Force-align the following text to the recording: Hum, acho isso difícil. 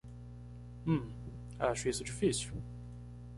Hum, 0.83 1.11
acho 1.59 1.87
isso 1.87 2.03
difícil. 2.03 2.55